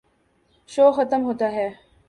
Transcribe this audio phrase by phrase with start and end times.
[0.69, 1.69] شو ختم ہوتا ہے۔